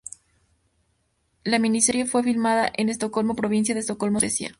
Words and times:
La 1.43 1.59
miniserie 1.59 2.07
fue 2.07 2.23
filmada 2.23 2.71
en 2.75 2.89
Estocolmo, 2.89 3.35
Provincia 3.35 3.75
de 3.75 3.81
Estocolmo, 3.81 4.19
Suecia. 4.19 4.49